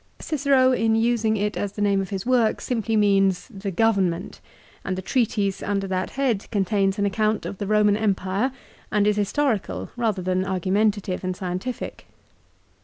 Cicero, 0.17 0.71
in 0.71 0.95
using 0.95 1.37
it 1.37 1.55
as 1.55 1.73
the 1.73 1.81
name 1.83 2.01
of 2.01 2.09
his 2.09 2.25
work, 2.25 2.59
simply 2.59 2.95
means 2.95 3.47
"the 3.49 3.69
government," 3.69 4.41
and 4.83 4.97
the 4.97 5.01
treatise 5.03 5.61
under 5.61 5.85
that 5.85 6.09
head 6.17 6.49
contains 6.49 6.97
an 6.97 7.05
account 7.05 7.45
of 7.45 7.59
the 7.59 7.67
Eoman 7.67 8.01
Empire, 8.01 8.51
and 8.91 9.05
is 9.05 9.17
historical 9.17 9.91
rather 9.95 10.23
than 10.23 10.43
argumentative 10.43 11.23
and 11.23 11.35
scientific. 11.37 12.07